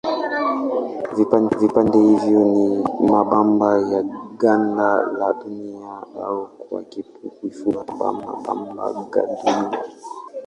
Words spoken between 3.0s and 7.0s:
mabamba ya ganda la Dunia au kwa